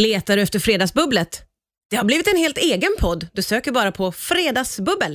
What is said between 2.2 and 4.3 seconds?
en helt egen podd. Du söker bara på